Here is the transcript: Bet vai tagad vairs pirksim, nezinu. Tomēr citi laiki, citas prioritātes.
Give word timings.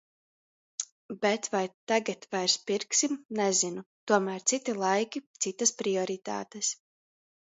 Bet 1.25 1.49
vai 1.55 1.59
tagad 1.91 2.23
vairs 2.35 2.55
pirksim, 2.71 3.13
nezinu. 3.41 3.85
Tomēr 4.13 4.47
citi 4.53 4.75
laiki, 4.79 5.23
citas 5.45 5.77
prioritātes. 5.83 6.73